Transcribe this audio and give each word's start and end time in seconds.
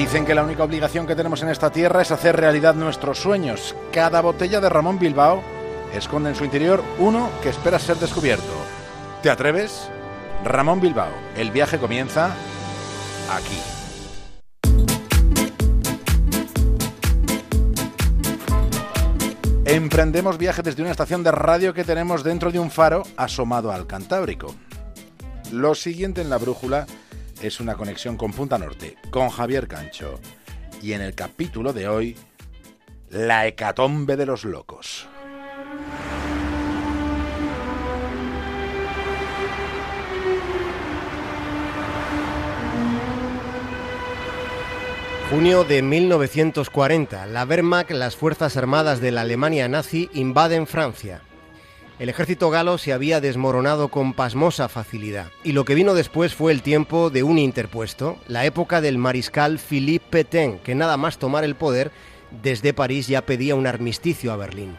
Dicen 0.00 0.24
que 0.24 0.34
la 0.34 0.44
única 0.44 0.64
obligación 0.64 1.06
que 1.06 1.14
tenemos 1.14 1.42
en 1.42 1.50
esta 1.50 1.70
tierra 1.70 2.00
es 2.00 2.10
hacer 2.10 2.34
realidad 2.34 2.74
nuestros 2.74 3.18
sueños. 3.18 3.76
Cada 3.92 4.22
botella 4.22 4.58
de 4.58 4.70
Ramón 4.70 4.98
Bilbao 4.98 5.42
esconde 5.94 6.30
en 6.30 6.36
su 6.36 6.42
interior 6.42 6.82
uno 6.98 7.28
que 7.42 7.50
espera 7.50 7.78
ser 7.78 7.98
descubierto. 7.98 8.50
¿Te 9.22 9.28
atreves? 9.28 9.90
Ramón 10.42 10.80
Bilbao, 10.80 11.10
el 11.36 11.50
viaje 11.50 11.76
comienza 11.76 12.34
aquí. 13.30 13.58
Emprendemos 19.66 20.38
viaje 20.38 20.62
desde 20.62 20.80
una 20.80 20.92
estación 20.92 21.22
de 21.22 21.32
radio 21.32 21.74
que 21.74 21.84
tenemos 21.84 22.24
dentro 22.24 22.50
de 22.50 22.58
un 22.58 22.70
faro 22.70 23.02
asomado 23.18 23.70
al 23.70 23.86
Cantábrico. 23.86 24.54
Lo 25.52 25.74
siguiente 25.74 26.22
en 26.22 26.30
la 26.30 26.38
brújula 26.38 26.86
es 27.42 27.60
una 27.60 27.74
conexión 27.74 28.16
con 28.16 28.32
Punta 28.32 28.58
Norte, 28.58 28.96
con 29.10 29.28
Javier 29.28 29.66
Cancho. 29.66 30.20
Y 30.82 30.92
en 30.92 31.02
el 31.02 31.14
capítulo 31.14 31.72
de 31.72 31.88
hoy, 31.88 32.16
la 33.08 33.46
hecatombe 33.46 34.16
de 34.16 34.26
los 34.26 34.44
locos. 34.44 35.08
Junio 45.30 45.62
de 45.62 45.82
1940, 45.82 47.26
la 47.26 47.44
Wehrmacht, 47.44 47.92
las 47.92 48.16
Fuerzas 48.16 48.56
Armadas 48.56 49.00
de 49.00 49.12
la 49.12 49.20
Alemania 49.20 49.68
nazi, 49.68 50.10
invaden 50.12 50.66
Francia. 50.66 51.22
El 52.00 52.08
ejército 52.08 52.48
galo 52.48 52.78
se 52.78 52.94
había 52.94 53.20
desmoronado 53.20 53.88
con 53.88 54.14
pasmosa 54.14 54.70
facilidad, 54.70 55.30
y 55.44 55.52
lo 55.52 55.66
que 55.66 55.74
vino 55.74 55.92
después 55.92 56.34
fue 56.34 56.50
el 56.50 56.62
tiempo 56.62 57.10
de 57.10 57.22
un 57.22 57.38
interpuesto, 57.38 58.16
la 58.26 58.46
época 58.46 58.80
del 58.80 58.96
mariscal 58.96 59.58
Philippe 59.58 60.06
Pétain, 60.08 60.60
que 60.60 60.74
nada 60.74 60.96
más 60.96 61.18
tomar 61.18 61.44
el 61.44 61.56
poder, 61.56 61.90
desde 62.42 62.72
París 62.72 63.06
ya 63.06 63.26
pedía 63.26 63.54
un 63.54 63.66
armisticio 63.66 64.32
a 64.32 64.36
Berlín. 64.36 64.78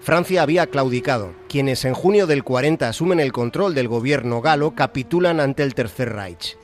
Francia 0.00 0.40
había 0.40 0.66
claudicado. 0.68 1.34
Quienes 1.50 1.84
en 1.84 1.92
junio 1.92 2.26
del 2.26 2.44
40 2.44 2.88
asumen 2.88 3.20
el 3.20 3.32
control 3.32 3.74
del 3.74 3.88
gobierno 3.88 4.40
galo 4.40 4.74
capitulan 4.74 5.40
ante 5.40 5.64
el 5.64 5.74
Tercer 5.74 6.14
Reich. 6.14 6.56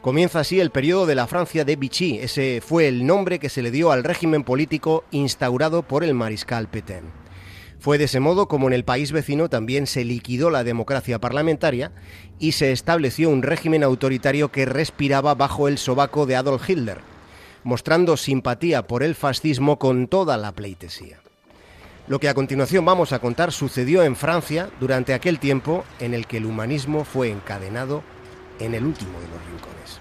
Comienza 0.00 0.40
así 0.40 0.58
el 0.58 0.72
periodo 0.72 1.06
de 1.06 1.14
la 1.14 1.28
Francia 1.28 1.64
de 1.64 1.76
Vichy. 1.76 2.18
Ese 2.18 2.60
fue 2.60 2.88
el 2.88 3.06
nombre 3.06 3.38
que 3.38 3.50
se 3.50 3.62
le 3.62 3.70
dio 3.70 3.92
al 3.92 4.02
régimen 4.02 4.42
político 4.42 5.04
instaurado 5.12 5.84
por 5.84 6.02
el 6.02 6.14
mariscal 6.14 6.66
Pétain. 6.66 7.27
Fue 7.80 7.96
de 7.96 8.04
ese 8.04 8.18
modo 8.18 8.48
como 8.48 8.66
en 8.66 8.72
el 8.72 8.84
país 8.84 9.12
vecino 9.12 9.48
también 9.48 9.86
se 9.86 10.04
liquidó 10.04 10.50
la 10.50 10.64
democracia 10.64 11.20
parlamentaria 11.20 11.92
y 12.38 12.52
se 12.52 12.72
estableció 12.72 13.30
un 13.30 13.42
régimen 13.42 13.84
autoritario 13.84 14.50
que 14.50 14.66
respiraba 14.66 15.34
bajo 15.34 15.68
el 15.68 15.78
sobaco 15.78 16.26
de 16.26 16.36
Adolf 16.36 16.68
Hitler, 16.68 16.98
mostrando 17.62 18.16
simpatía 18.16 18.86
por 18.86 19.02
el 19.02 19.14
fascismo 19.14 19.78
con 19.78 20.08
toda 20.08 20.36
la 20.36 20.52
pleitesía. 20.52 21.20
Lo 22.08 22.18
que 22.18 22.28
a 22.28 22.34
continuación 22.34 22.84
vamos 22.84 23.12
a 23.12 23.20
contar 23.20 23.52
sucedió 23.52 24.02
en 24.02 24.16
Francia 24.16 24.70
durante 24.80 25.14
aquel 25.14 25.38
tiempo 25.38 25.84
en 26.00 26.14
el 26.14 26.26
que 26.26 26.38
el 26.38 26.46
humanismo 26.46 27.04
fue 27.04 27.30
encadenado 27.30 28.02
en 28.58 28.74
el 28.74 28.84
último 28.84 29.20
de 29.20 29.28
los 29.28 29.44
rincones. 29.46 30.00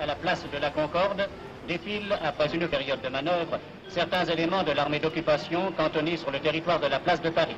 À 0.00 0.06
la 0.06 0.16
place 0.16 0.46
de 0.48 0.58
la 0.58 0.72
Concorde 0.72 1.28
défilent, 1.66 2.18
après 2.22 2.54
une 2.54 2.68
période 2.68 3.00
de 3.00 3.08
manœuvre, 3.08 3.58
certains 3.88 4.24
éléments 4.24 4.62
de 4.62 4.72
l'armée 4.72 5.00
d'occupation 5.00 5.72
cantonnés 5.72 6.16
sur 6.16 6.30
le 6.30 6.40
territoire 6.40 6.80
de 6.80 6.86
la 6.86 7.00
place 7.00 7.20
de 7.22 7.30
Paris. 7.30 7.56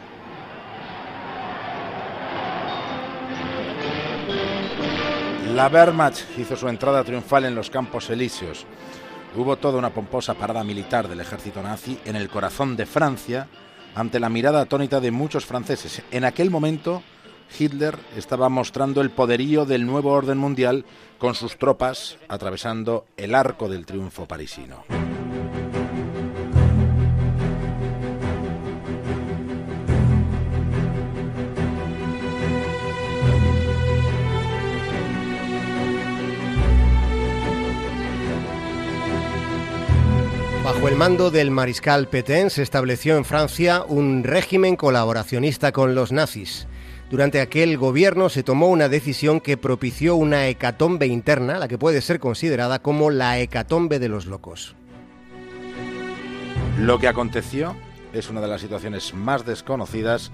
La 5.55 5.69
Wehrmacht 5.69 6.39
hizo 6.39 6.57
su 6.57 6.69
entrada 6.69 7.03
triunfal 7.03 7.47
en 7.47 7.55
los 7.55 7.71
Campos 7.71 8.11
Elíseos. 8.11 8.67
Hubo 9.35 9.57
toda 9.57 9.79
una 9.79 9.91
pomposa 9.91 10.35
parada 10.35 10.63
militar 10.65 11.09
del 11.09 11.21
ejército 11.21 11.63
nazi 11.63 11.99
en 12.05 12.17
el 12.17 12.29
corazón 12.29 12.77
de 12.77 12.85
Francia 12.85 13.49
ante 13.95 14.21
la 14.21 14.29
mirada 14.29 14.61
atónita 14.61 15.01
de 15.01 15.11
muchos 15.11 15.47
franceses. 15.47 16.03
En 16.11 16.25
aquel 16.25 16.51
momento, 16.51 17.03
Hitler 17.59 17.99
estaba 18.17 18.49
mostrando 18.49 19.01
el 19.01 19.11
poderío 19.11 19.65
del 19.65 19.87
nuevo 19.87 20.13
orden 20.13 20.39
mundial 20.39 20.85
con 21.19 21.35
sus 21.35 21.59
tropas 21.59 22.19
atravesando 22.29 23.07
el 23.17 23.35
arco 23.35 23.69
del 23.69 23.87
triunfo 23.87 24.27
parisino. 24.27 24.85
Bajo 40.67 40.89
el 40.89 40.97
mando 40.97 41.31
del 41.31 41.53
mariscal 41.53 42.09
Pétain 42.09 42.51
se 42.51 42.63
estableció 42.63 43.17
en 43.17 43.25
Francia 43.25 43.85
un 43.87 44.25
régimen 44.25 44.75
colaboracionista 44.75 45.71
con 45.71 45.95
los 45.95 46.11
nazis. 46.11 46.67
Durante 47.11 47.41
aquel 47.41 47.79
gobierno 47.79 48.29
se 48.29 48.43
tomó 48.43 48.67
una 48.69 48.89
decisión 48.89 49.41
que 49.41 49.57
propició 49.57 50.17
una 50.17 50.49
hecatombe 50.49 51.07
interna, 51.07 51.59
la 51.59 51.69
que 51.69 51.79
puede 51.79 52.01
ser 52.01 52.19
considerada 52.19 52.81
como 52.81 53.11
la 53.11 53.39
hecatombe 53.39 54.01
de 54.01 54.09
los 54.09 54.27
locos. 54.27 54.75
Lo 56.81 56.99
que 56.99 57.07
aconteció 57.07 57.77
es 58.13 58.29
una 58.29 58.41
de 58.41 58.49
las 58.49 58.61
situaciones 58.61 59.15
más 59.15 59.47
desconocidas 59.47 60.33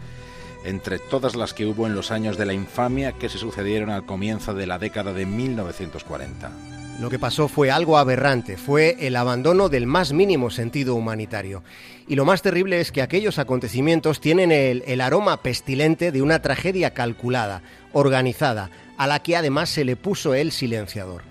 entre 0.64 0.98
todas 0.98 1.36
las 1.36 1.52
que 1.52 1.66
hubo 1.66 1.86
en 1.86 1.94
los 1.94 2.10
años 2.10 2.38
de 2.38 2.46
la 2.46 2.54
infamia 2.54 3.12
que 3.12 3.28
se 3.28 3.38
sucedieron 3.38 3.90
al 3.90 4.06
comienzo 4.06 4.54
de 4.54 4.66
la 4.66 4.78
década 4.78 5.12
de 5.12 5.26
1940. 5.26 6.71
Lo 7.02 7.10
que 7.10 7.18
pasó 7.18 7.48
fue 7.48 7.72
algo 7.72 7.98
aberrante, 7.98 8.56
fue 8.56 8.96
el 9.00 9.16
abandono 9.16 9.68
del 9.68 9.86
más 9.86 10.12
mínimo 10.12 10.50
sentido 10.50 10.94
humanitario. 10.94 11.64
Y 12.06 12.14
lo 12.14 12.24
más 12.24 12.42
terrible 12.42 12.80
es 12.80 12.92
que 12.92 13.02
aquellos 13.02 13.40
acontecimientos 13.40 14.20
tienen 14.20 14.52
el, 14.52 15.00
aroma 15.00 15.42
pestilente 15.42 16.12
de 16.12 16.22
una 16.22 16.42
tragedia 16.42 16.94
calculada, 16.94 17.64
organizada, 17.92 18.70
a 18.98 19.08
la 19.08 19.20
que 19.20 19.36
además 19.36 19.68
se 19.68 19.84
le 19.84 19.96
puso 19.96 20.34
el 20.34 20.52
silenciador. 20.52 21.22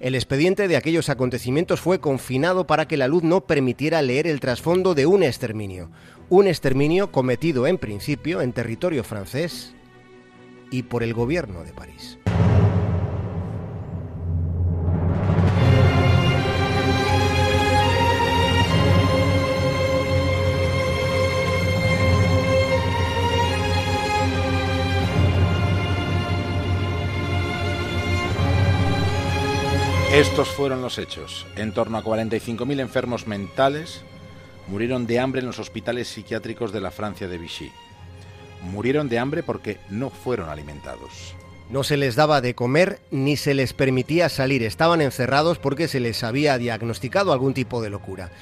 El 0.00 0.16
expediente 0.16 0.66
de 0.66 0.76
aquellos 0.76 1.08
acontecimientos 1.08 1.78
fue 1.78 2.00
confinado 2.00 2.66
para 2.66 2.88
que 2.88 2.96
la 2.96 3.06
luz 3.06 3.22
no 3.22 3.42
permitiera 3.42 4.02
leer 4.02 4.26
el 4.26 4.40
trasfondo 4.40 4.96
de 4.96 5.06
un 5.06 5.22
exterminio. 5.22 5.90
Un 6.28 6.48
exterminio 6.48 7.12
cometido 7.12 7.68
en 7.68 7.78
principio 7.78 8.42
en 8.42 8.52
territorio 8.52 9.04
francés 9.04 9.74
y 10.72 10.82
por 10.82 11.04
el 11.04 11.14
gobierno 11.14 11.62
de 11.62 11.72
París. 11.72 12.18
Estos 30.12 30.48
fueron 30.48 30.82
los 30.82 30.98
hechos. 30.98 31.46
En 31.54 31.72
torno 31.72 31.96
a 31.96 32.02
45.000 32.02 32.80
enfermos 32.80 33.28
mentales 33.28 34.02
murieron 34.66 35.06
de 35.06 35.20
hambre 35.20 35.38
en 35.38 35.46
los 35.46 35.60
hospitales 35.60 36.08
psiquiátricos 36.08 36.72
de 36.72 36.80
la 36.80 36.90
Francia 36.90 37.28
de 37.28 37.38
Vichy. 37.38 37.70
Murieron 38.60 39.08
de 39.08 39.20
hambre 39.20 39.44
porque 39.44 39.78
no 39.88 40.10
fueron 40.10 40.48
alimentados. 40.48 41.36
No 41.70 41.84
se 41.84 41.96
les 41.96 42.16
daba 42.16 42.40
de 42.40 42.56
comer 42.56 42.98
ni 43.12 43.36
se 43.36 43.54
les 43.54 43.72
permitía 43.72 44.28
salir. 44.28 44.64
Estaban 44.64 45.00
encerrados 45.00 45.60
porque 45.60 45.86
se 45.86 46.00
les 46.00 46.24
había 46.24 46.58
diagnosticado 46.58 47.32
algún 47.32 47.54
tipo 47.54 47.80
de 47.80 47.90
locura. 47.90 48.32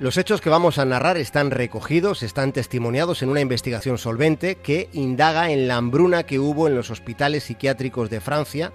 Los 0.00 0.16
hechos 0.16 0.40
que 0.40 0.48
vamos 0.48 0.78
a 0.78 0.86
narrar 0.86 1.18
están 1.18 1.50
recogidos, 1.50 2.22
están 2.22 2.52
testimoniados 2.52 3.22
en 3.22 3.28
una 3.28 3.42
investigación 3.42 3.98
solvente 3.98 4.54
que 4.54 4.88
indaga 4.94 5.50
en 5.50 5.68
la 5.68 5.76
hambruna 5.76 6.22
que 6.22 6.38
hubo 6.38 6.68
en 6.68 6.74
los 6.74 6.90
hospitales 6.90 7.44
psiquiátricos 7.44 8.08
de 8.08 8.22
Francia 8.22 8.72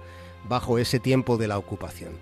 bajo 0.48 0.78
ese 0.78 1.00
tiempo 1.00 1.36
de 1.36 1.48
la 1.48 1.58
ocupación. 1.58 2.12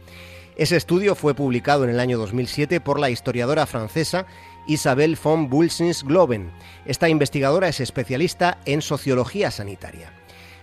Ese 0.57 0.77
estudio 0.77 1.15
fue 1.15 1.35
publicado 1.35 1.85
en 1.85 1.91
el 1.91 2.01
año 2.01 2.19
2007 2.19 2.81
por 2.81 3.01
la 3.01 3.09
historiadora 3.09 3.67
francesa 3.67 4.27
Isabel 4.67 5.19
von 5.23 5.49
Bulsins-Globen. 5.49 6.51
Esta 6.85 7.09
investigadora 7.09 7.69
es 7.69 7.81
especialista 7.81 8.59
en 8.67 8.83
sociología 8.83 9.51
sanitaria. 9.51 10.13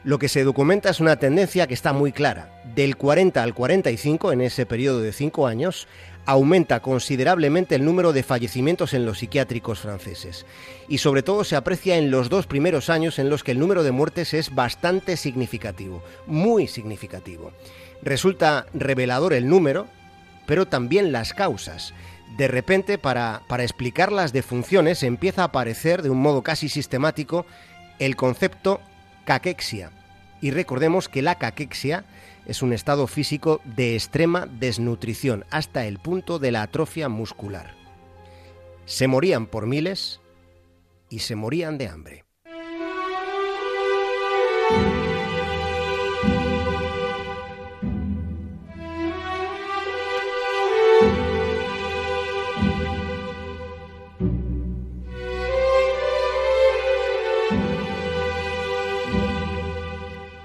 Lo 0.04 0.18
que 0.18 0.30
se 0.30 0.46
documenta 0.46 0.90
es 0.90 1.02
una 1.02 1.18
tendencia 1.18 1.68
que 1.68 1.74
está 1.74 1.92
muy 1.92 2.14
clara. 2.14 2.62
Del 2.74 2.96
40 2.96 3.44
al 3.44 3.54
45, 3.54 4.32
en 4.32 4.42
ese 4.42 4.66
periodo 4.66 5.02
de 5.02 5.12
cinco 5.12 5.46
años, 5.46 5.88
aumenta 6.26 6.82
considerablemente 6.82 7.76
el 7.76 7.86
número 7.86 8.14
de 8.14 8.24
fallecimientos 8.24 8.94
en 8.94 9.06
los 9.06 9.20
psiquiátricos 9.20 9.80
franceses. 9.80 10.46
Y 10.88 11.00
sobre 11.00 11.24
todo 11.24 11.44
se 11.44 11.56
aprecia 11.56 11.98
en 11.98 12.12
los 12.12 12.30
dos 12.30 12.48
primeros 12.48 12.90
años 12.90 13.20
en 13.20 13.30
los 13.30 13.44
que 13.44 13.52
el 13.52 13.60
número 13.60 13.84
de 13.84 13.92
muertes 13.92 14.34
es 14.34 14.54
bastante 14.54 15.18
significativo, 15.18 16.04
muy 16.28 16.68
significativo. 16.68 17.52
Resulta 18.02 18.66
revelador 18.74 19.34
el 19.34 19.48
número, 19.48 19.88
pero 20.46 20.68
también 20.68 21.12
las 21.12 21.34
causas. 21.34 21.94
De 22.38 22.48
repente, 22.48 22.98
para, 22.98 23.42
para 23.48 23.64
explicar 23.64 24.12
las 24.12 24.34
defunciones, 24.34 25.04
empieza 25.04 25.42
a 25.42 25.46
aparecer 25.46 26.02
de 26.02 26.10
un 26.10 26.22
modo 26.22 26.44
casi 26.44 26.70
sistemático 26.70 27.46
el 27.98 28.16
concepto 28.16 28.82
caquexia. 29.26 29.92
Y 30.42 30.52
recordemos 30.52 31.10
que 31.10 31.22
la 31.22 31.36
caquexia 31.36 32.06
es 32.50 32.64
un 32.64 32.74
estado 32.74 33.06
físico 33.06 33.62
de 33.64 33.94
extrema 33.94 34.48
desnutrición 34.48 35.46
hasta 35.52 35.86
el 35.86 36.00
punto 36.00 36.40
de 36.40 36.52
la 36.52 36.64
atrofia 36.64 37.08
muscular. 37.08 37.76
Se 38.86 39.08
morían 39.08 39.46
por 39.46 39.68
miles 39.68 40.20
y 41.10 41.20
se 41.20 41.36
morían 41.36 41.78
de 41.78 41.90
hambre. 41.90 42.29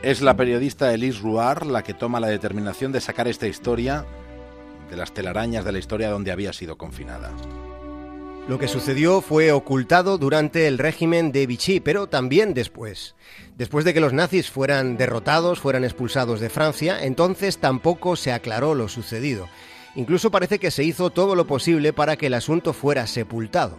Es 0.05 0.21
la 0.21 0.37
periodista 0.37 0.93
Elise 0.93 1.21
Ruar 1.21 1.65
la 1.65 1.83
que 1.83 1.95
toma 1.95 2.21
la 2.21 2.27
determinación 2.27 2.93
de 2.93 3.01
sacar 3.01 3.27
esta 3.27 3.47
historia 3.47 4.05
de 4.91 4.97
las 4.97 5.15
telarañas 5.15 5.65
de 5.65 5.73
la 5.73 5.79
historia 5.79 6.11
donde 6.11 6.31
había 6.31 6.53
sido 6.53 6.77
confinada. 6.77 7.33
Lo 8.47 8.59
que 8.59 8.69
sucedió 8.69 9.23
fue 9.23 9.51
ocultado 9.51 10.19
durante 10.19 10.67
el 10.67 10.77
régimen 10.77 11.33
de 11.33 11.47
Vichy, 11.47 11.81
pero 11.81 12.07
también 12.07 12.53
después. 12.53 13.15
Después 13.57 13.87
de 13.87 13.95
que 13.95 14.01
los 14.01 14.13
nazis 14.13 14.51
fueran 14.51 14.99
derrotados, 14.99 15.59
fueran 15.59 15.85
expulsados 15.85 16.39
de 16.39 16.51
Francia, 16.51 17.03
entonces 17.03 17.57
tampoco 17.57 18.15
se 18.15 18.31
aclaró 18.31 18.75
lo 18.75 18.89
sucedido. 18.89 19.49
Incluso 19.95 20.31
parece 20.31 20.59
que 20.59 20.71
se 20.71 20.85
hizo 20.85 21.09
todo 21.09 21.35
lo 21.35 21.47
posible 21.47 21.95
para 21.95 22.17
que 22.17 22.27
el 22.27 22.35
asunto 22.35 22.75
fuera 22.75 23.07
sepultado. 23.07 23.79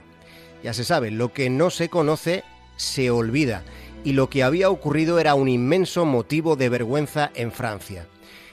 Ya 0.64 0.74
se 0.74 0.86
sabe, 0.86 1.12
lo 1.12 1.34
que 1.34 1.52
no 1.52 1.70
se 1.70 1.90
conoce 1.90 2.44
se 2.78 3.12
olvida 3.12 3.64
y 4.06 4.14
lo 4.14 4.30
que 4.30 4.44
había 4.44 4.70
ocurrido 4.70 5.20
era 5.20 5.34
un 5.34 5.50
inmenso 5.50 6.06
motivo 6.06 6.56
de 6.56 6.70
vergüenza 6.70 7.32
en 7.34 7.52
Francia. 7.52 8.08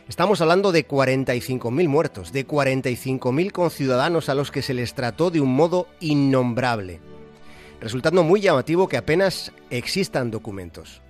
Estamos 0.08 0.40
hablando 0.40 0.72
de 0.72 0.88
45.000 0.88 1.88
muertos, 1.88 2.32
de 2.32 2.46
45.000 2.46 3.52
conciudadanos 3.52 4.30
a 4.30 4.34
los 4.34 4.50
que 4.50 4.62
se 4.62 4.74
les 4.74 4.94
trató 4.94 5.30
de 5.30 5.42
un 5.42 5.54
modo 5.54 5.88
innombrable, 6.00 7.00
resultando 7.80 8.24
muy 8.24 8.40
llamativo 8.40 8.88
que 8.88 8.96
apenas 8.96 9.52
existan 9.68 10.30
documentos. 10.30 11.02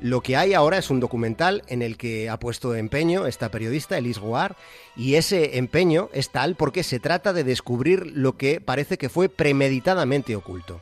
Lo 0.00 0.22
que 0.22 0.38
hay 0.38 0.54
ahora 0.54 0.78
es 0.78 0.88
un 0.88 0.98
documental 0.98 1.62
en 1.66 1.82
el 1.82 1.98
que 1.98 2.30
ha 2.30 2.38
puesto 2.38 2.74
empeño 2.74 3.26
esta 3.26 3.50
periodista, 3.50 3.98
Elise 3.98 4.20
Guard, 4.20 4.56
y 4.96 5.16
ese 5.16 5.58
empeño 5.58 6.08
es 6.14 6.30
tal 6.30 6.56
porque 6.56 6.82
se 6.82 6.98
trata 6.98 7.34
de 7.34 7.44
descubrir 7.44 8.10
lo 8.14 8.38
que 8.38 8.62
parece 8.62 8.96
que 8.96 9.10
fue 9.10 9.28
premeditadamente 9.28 10.34
oculto. 10.34 10.80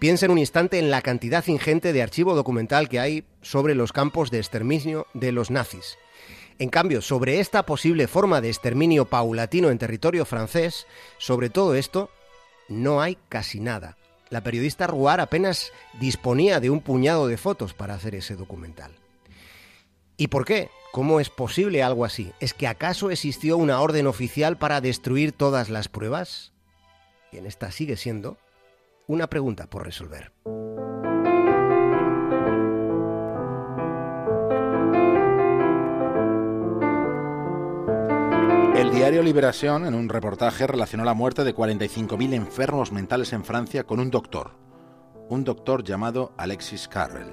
Piensa 0.00 0.24
en 0.24 0.32
un 0.32 0.38
instante 0.38 0.78
en 0.78 0.90
la 0.90 1.02
cantidad 1.02 1.46
ingente 1.46 1.92
de 1.92 2.02
archivo 2.02 2.34
documental 2.34 2.88
que 2.88 2.98
hay 2.98 3.24
sobre 3.42 3.74
los 3.74 3.92
campos 3.92 4.30
de 4.30 4.38
exterminio 4.38 5.06
de 5.12 5.30
los 5.30 5.50
nazis. 5.50 5.98
En 6.58 6.70
cambio, 6.70 7.02
sobre 7.02 7.38
esta 7.38 7.66
posible 7.66 8.08
forma 8.08 8.40
de 8.40 8.48
exterminio 8.48 9.04
paulatino 9.04 9.68
en 9.68 9.76
territorio 9.76 10.24
francés, 10.24 10.86
sobre 11.18 11.50
todo 11.50 11.74
esto, 11.74 12.08
no 12.66 13.02
hay 13.02 13.18
casi 13.28 13.60
nada. 13.60 13.98
La 14.30 14.42
periodista 14.42 14.86
Rouard 14.86 15.20
apenas 15.20 15.70
disponía 16.00 16.60
de 16.60 16.70
un 16.70 16.80
puñado 16.80 17.26
de 17.26 17.36
fotos 17.36 17.74
para 17.74 17.92
hacer 17.92 18.14
ese 18.14 18.36
documental. 18.36 18.92
¿Y 20.16 20.28
por 20.28 20.46
qué? 20.46 20.70
¿Cómo 20.92 21.20
es 21.20 21.28
posible 21.28 21.82
algo 21.82 22.06
así? 22.06 22.32
¿Es 22.40 22.54
que 22.54 22.66
acaso 22.66 23.10
existió 23.10 23.58
una 23.58 23.82
orden 23.82 24.06
oficial 24.06 24.56
para 24.56 24.80
destruir 24.80 25.32
todas 25.32 25.68
las 25.68 25.88
pruebas? 25.88 26.54
Y 27.32 27.36
en 27.36 27.44
esta 27.44 27.70
sigue 27.70 27.98
siendo 27.98 28.38
una 29.10 29.26
pregunta 29.28 29.66
por 29.66 29.84
resolver. 29.84 30.32
El 38.76 38.92
diario 38.92 39.24
Liberación, 39.24 39.84
en 39.84 39.94
un 39.94 40.08
reportaje, 40.08 40.68
relacionó 40.68 41.04
la 41.04 41.14
muerte 41.14 41.42
de 41.42 41.52
45.000 41.52 42.34
enfermos 42.34 42.92
mentales 42.92 43.32
en 43.32 43.44
Francia 43.44 43.82
con 43.82 43.98
un 43.98 44.12
doctor, 44.12 44.52
un 45.28 45.42
doctor 45.42 45.82
llamado 45.82 46.32
Alexis 46.36 46.86
Carrel. 46.86 47.32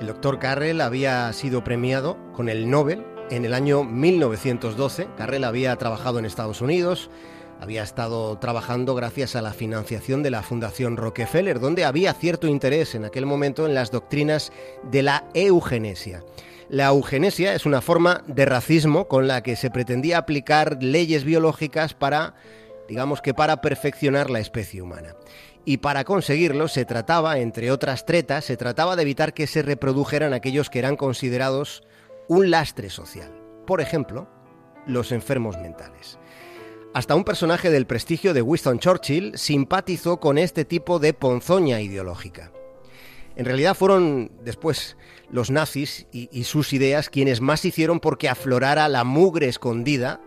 El 0.00 0.06
doctor 0.06 0.38
Carrel 0.38 0.82
había 0.82 1.32
sido 1.32 1.64
premiado 1.64 2.18
con 2.34 2.50
el 2.50 2.68
Nobel 2.68 3.06
en 3.30 3.46
el 3.46 3.54
año 3.54 3.84
1912. 3.84 5.08
Carrel 5.16 5.44
había 5.44 5.74
trabajado 5.76 6.18
en 6.18 6.26
Estados 6.26 6.60
Unidos, 6.60 7.08
había 7.62 7.84
estado 7.84 8.36
trabajando 8.38 8.96
gracias 8.96 9.36
a 9.36 9.40
la 9.40 9.52
financiación 9.52 10.24
de 10.24 10.30
la 10.30 10.42
Fundación 10.42 10.96
Rockefeller, 10.96 11.60
donde 11.60 11.84
había 11.84 12.12
cierto 12.12 12.48
interés 12.48 12.96
en 12.96 13.04
aquel 13.04 13.24
momento 13.24 13.66
en 13.66 13.74
las 13.74 13.92
doctrinas 13.92 14.50
de 14.90 15.04
la 15.04 15.24
eugenesia. 15.32 16.24
La 16.68 16.88
eugenesia 16.88 17.54
es 17.54 17.64
una 17.64 17.80
forma 17.80 18.24
de 18.26 18.46
racismo 18.46 19.06
con 19.06 19.28
la 19.28 19.44
que 19.44 19.54
se 19.54 19.70
pretendía 19.70 20.18
aplicar 20.18 20.82
leyes 20.82 21.22
biológicas 21.22 21.94
para, 21.94 22.34
digamos 22.88 23.20
que 23.20 23.32
para 23.32 23.60
perfeccionar 23.60 24.28
la 24.28 24.40
especie 24.40 24.82
humana. 24.82 25.14
Y 25.64 25.76
para 25.76 26.02
conseguirlo 26.02 26.66
se 26.66 26.84
trataba, 26.84 27.38
entre 27.38 27.70
otras 27.70 28.06
tretas, 28.06 28.44
se 28.44 28.56
trataba 28.56 28.96
de 28.96 29.02
evitar 29.02 29.34
que 29.34 29.46
se 29.46 29.62
reprodujeran 29.62 30.32
aquellos 30.32 30.68
que 30.68 30.80
eran 30.80 30.96
considerados 30.96 31.84
un 32.26 32.50
lastre 32.50 32.90
social. 32.90 33.30
Por 33.68 33.80
ejemplo, 33.80 34.28
los 34.84 35.12
enfermos 35.12 35.56
mentales. 35.58 36.18
Hasta 36.94 37.14
un 37.14 37.24
personaje 37.24 37.70
del 37.70 37.86
prestigio 37.86 38.34
de 38.34 38.42
Winston 38.42 38.78
Churchill 38.78 39.38
simpatizó 39.38 40.20
con 40.20 40.36
este 40.36 40.66
tipo 40.66 40.98
de 40.98 41.14
ponzoña 41.14 41.80
ideológica. 41.80 42.52
En 43.34 43.46
realidad 43.46 43.74
fueron 43.74 44.30
después 44.44 44.98
los 45.30 45.50
nazis 45.50 46.06
y, 46.12 46.44
sus 46.44 46.74
ideas 46.74 47.08
quienes 47.08 47.40
más 47.40 47.64
hicieron 47.64 47.98
porque 47.98 48.28
aflorara 48.28 48.88
la 48.88 49.04
mugre 49.04 49.48
escondida 49.48 50.20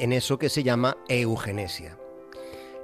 en 0.00 0.12
eso 0.12 0.38
que 0.38 0.48
se 0.48 0.64
llama 0.64 0.96
eugenesia. 1.08 1.96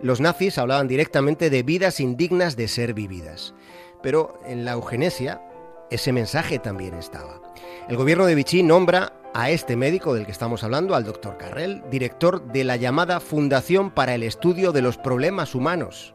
Los 0.01 0.21
nazis 0.21 0.57
hablaban 0.59 0.87
directamente 0.87 1.51
de 1.51 1.65
vidas 1.65 1.99
indignas 1.99 2.55
de 2.55 2.69
ser 2.69 2.95
vividas, 2.95 3.53
pero 4.01 4.39
en 4.47 4.65
la 4.65 4.73
eugenesia 4.73 5.43
ese 5.91 6.13
mensaje 6.13 6.61
también 6.61 6.95
estaba. 6.95 7.48
El 7.89 7.97
gobierno 7.97 8.27
de 8.27 8.35
Vichy 8.35 8.63
nombra 8.63 9.15
a 9.33 9.49
este 9.49 9.75
médico 9.75 10.13
del 10.13 10.27
que 10.27 10.33
estamos 10.33 10.63
hablando, 10.63 10.95
al 10.95 11.05
doctor 11.05 11.39
Carrel, 11.39 11.83
director 11.91 12.53
de 12.53 12.63
la 12.63 12.77
llamada 12.77 13.19
Fundación 13.19 13.91
para 13.91 14.15
el 14.15 14.25
Estudio 14.25 14.73
de 14.73 14.83
los 14.83 14.99
Problemas 14.99 15.55
Humanos, 15.55 16.15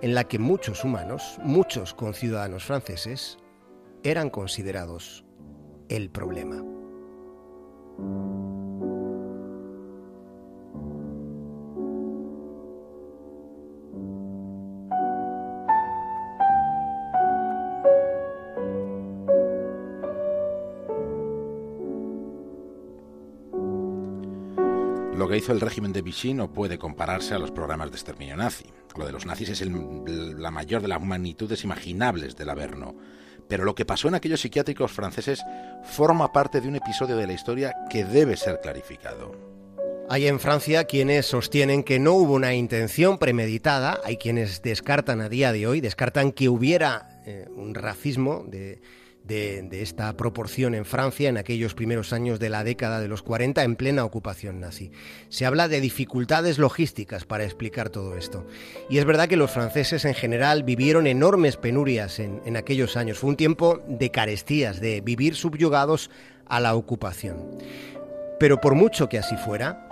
en 0.00 0.14
la 0.14 0.24
que 0.24 0.38
muchos 0.38 0.84
humanos, 0.84 1.38
muchos 1.42 1.92
conciudadanos 1.92 2.64
franceses, 2.64 3.36
eran 4.02 4.30
considerados 4.30 5.26
el 5.90 6.08
problema. 6.08 6.64
Lo 25.18 25.28
que 25.28 25.36
hizo 25.36 25.50
el 25.50 25.60
régimen 25.60 25.92
de 25.92 26.00
Vichy 26.00 26.32
no 26.32 26.52
puede 26.52 26.78
compararse 26.78 27.34
a 27.34 27.40
los 27.40 27.50
programas 27.50 27.90
de 27.90 27.96
exterminio 27.96 28.36
nazi. 28.36 28.66
Lo 28.96 29.04
de 29.04 29.10
los 29.10 29.26
nazis 29.26 29.48
es 29.48 29.64
la 29.66 30.52
mayor 30.52 30.80
de 30.80 30.86
las 30.86 31.02
magnitudes 31.02 31.64
imaginables 31.64 32.36
del 32.36 32.48
Averno. 32.48 32.94
Pero 33.48 33.64
lo 33.64 33.74
que 33.74 33.84
pasó 33.84 34.06
en 34.06 34.14
aquellos 34.14 34.40
psiquiátricos 34.40 34.92
franceses 34.92 35.42
forma 35.82 36.32
parte 36.32 36.60
de 36.60 36.68
un 36.68 36.76
episodio 36.76 37.16
de 37.16 37.26
la 37.26 37.32
historia 37.32 37.74
que 37.90 38.04
debe 38.04 38.36
ser 38.36 38.60
clarificado. 38.60 39.34
Hay 40.08 40.28
en 40.28 40.38
Francia 40.38 40.84
quienes 40.84 41.26
sostienen 41.26 41.82
que 41.82 41.98
no 41.98 42.12
hubo 42.12 42.34
una 42.34 42.54
intención 42.54 43.18
premeditada, 43.18 43.98
hay 44.04 44.18
quienes 44.18 44.62
descartan 44.62 45.20
a 45.20 45.28
día 45.28 45.50
de 45.50 45.66
hoy, 45.66 45.80
descartan 45.80 46.30
que 46.30 46.48
hubiera 46.48 47.20
eh, 47.26 47.48
un 47.56 47.74
racismo 47.74 48.44
de, 48.46 48.80
de, 49.28 49.68
esta 49.82 50.16
proporción 50.16 50.74
en 50.74 50.84
Francia 50.84 51.28
en 51.28 51.36
aquellos 51.36 51.74
primeros 51.74 52.12
años 52.12 52.40
de 52.40 52.48
la 52.48 52.64
década 52.64 53.00
de 53.00 53.08
los 53.08 53.22
40 53.22 53.62
en 53.62 53.76
plena 53.76 54.04
ocupación 54.04 54.58
nazi. 54.58 54.90
Se 55.28 55.46
habla 55.46 55.68
de 55.68 55.80
dificultades 55.80 56.58
logísticas 56.58 57.24
para 57.24 57.44
explicar 57.44 57.90
todo 57.90 58.16
esto. 58.16 58.46
Y 58.90 58.98
es 58.98 59.04
verdad 59.04 59.28
que 59.28 59.36
los 59.36 59.50
franceses 59.50 60.04
en 60.04 60.14
general 60.14 60.64
vivieron 60.64 61.06
enormes 61.06 61.56
penurias 61.56 62.18
en, 62.18 62.40
en 62.44 62.56
aquellos 62.56 62.96
años. 62.96 63.18
Fue 63.18 63.30
un 63.30 63.36
tiempo 63.36 63.80
de 63.86 64.10
carestías, 64.10 64.80
de 64.80 65.00
vivir 65.02 65.36
subyugados 65.36 66.10
a 66.46 66.58
la 66.58 66.74
ocupación. 66.74 67.58
Pero 68.40 68.60
por 68.60 68.74
mucho 68.74 69.08
que 69.08 69.18
así 69.18 69.36
fuera, 69.36 69.86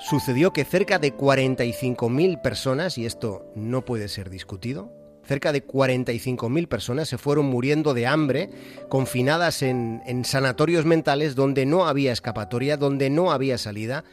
sucedió 0.00 0.52
que 0.52 0.64
cerca 0.64 0.98
de 0.98 1.14
45.000 1.14 2.42
personas, 2.42 2.98
y 2.98 3.06
esto 3.06 3.46
no 3.54 3.84
puede 3.84 4.08
ser 4.08 4.30
discutido, 4.30 4.90
cerca 5.26 5.52
de 5.52 5.66
45.000 5.66 6.68
personas 6.68 7.08
se 7.08 7.18
fueron 7.18 7.46
muriendo 7.46 7.94
de 7.94 8.06
hambre, 8.06 8.50
confinadas 8.88 9.62
en, 9.62 10.24
sanatorios 10.24 10.84
mentales 10.84 11.34
donde 11.34 11.66
no 11.66 11.86
había 11.86 12.12
escapatoria, 12.12 12.76
donde 12.76 13.10
no 13.10 13.32
había 13.32 13.58
salida, 13.58 14.04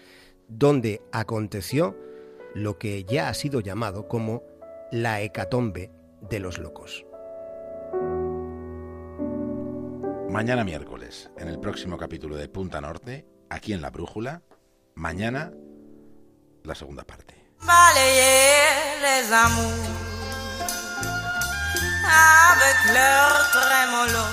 donde 0.48 1.01
aconteció 1.12 1.96
lo 2.53 2.77
que 2.77 3.03
ya 3.05 3.29
ha 3.29 3.34
sido 3.34 3.62
llamado 3.62 4.08
como 4.08 4.43
la 4.91 5.22
hecatombe 5.22 5.91
de 6.29 6.39
los 6.39 6.60
locos. 6.60 7.05
Mañana 10.29 10.63
miércoles, 10.63 11.29
en 11.38 11.48
el 11.48 11.60
próximo 11.60 11.98
capítulo 11.98 12.36
de 12.36 12.50
Punta 12.50 12.82
Norte, 12.82 13.27
aquí 13.50 13.74
en 13.74 13.82
La 13.82 13.91
Brújula, 13.91 14.41
mañana 14.96 15.53
la 16.63 16.74
segunda 16.74 17.03
parte. 17.03 17.36
Vale, 17.60 18.01
yeah, 18.13 19.00
les 19.01 20.12
avec 22.03 22.77
leur 22.93 23.51
trémolo, 23.51 24.25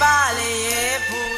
balayé 0.00 0.98
pour 1.08 1.37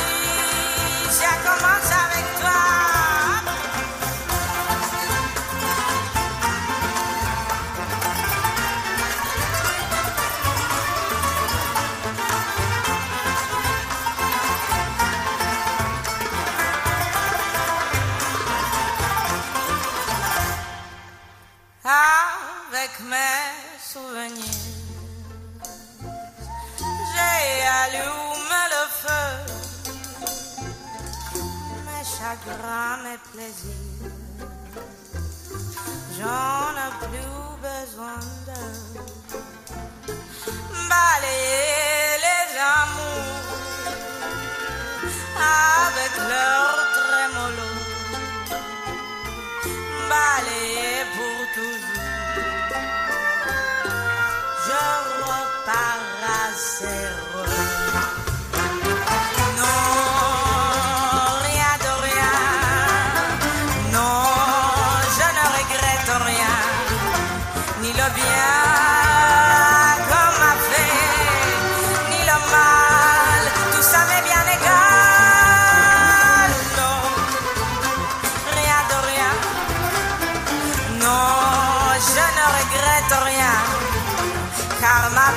grand 32.45 33.03
mes. 33.35 33.90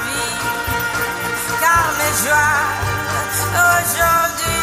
vie, 0.04 0.36
car 1.60 1.86
mes 1.98 2.14
joies 2.24 2.84
aujourd'hui. 3.52 4.53